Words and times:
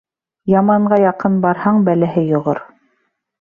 Яманға 0.51 0.97
яҡын 1.01 1.35
барһаң, 1.43 1.83
бәләһе 1.91 2.25
йоғор. 2.31 2.63